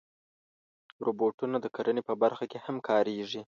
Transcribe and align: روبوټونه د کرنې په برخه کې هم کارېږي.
روبوټونه 1.05 1.57
د 1.61 1.65
کرنې 1.75 2.01
په 2.09 2.13
برخه 2.21 2.45
کې 2.51 2.57
هم 2.65 2.75
کارېږي. 2.87 3.41